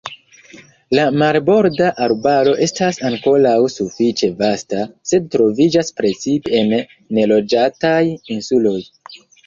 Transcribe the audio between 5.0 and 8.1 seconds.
sed troviĝas precipe en neloĝataj